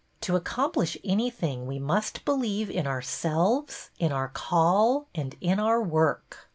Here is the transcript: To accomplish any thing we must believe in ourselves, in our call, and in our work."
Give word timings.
To 0.21 0.35
accomplish 0.35 0.97
any 1.03 1.29
thing 1.29 1.67
we 1.67 1.77
must 1.77 2.25
believe 2.25 2.71
in 2.71 2.87
ourselves, 2.87 3.91
in 3.99 4.11
our 4.11 4.29
call, 4.29 5.05
and 5.13 5.35
in 5.41 5.59
our 5.59 5.79
work." 5.79 6.49